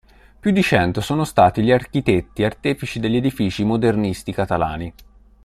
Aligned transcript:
Più 0.39 0.49
di 0.49 0.63
cento 0.63 0.99
sono 0.99 1.23
stati 1.23 1.61
gli 1.61 1.71
architetti 1.71 2.43
artefici 2.43 2.99
degli 2.99 3.17
edifici 3.17 3.63
modernisti 3.63 4.33
catalani. 4.33 4.91